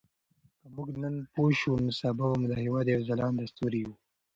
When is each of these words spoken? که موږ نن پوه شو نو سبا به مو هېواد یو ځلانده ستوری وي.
که 0.59 0.67
موږ 0.75 0.89
نن 1.03 1.15
پوه 1.33 1.51
شو 1.59 1.73
نو 1.83 1.91
سبا 1.99 2.25
به 2.31 2.35
مو 2.41 2.45
هېواد 2.63 2.85
یو 2.89 3.01
ځلانده 3.09 3.43
ستوری 3.51 3.81
وي. 3.87 3.95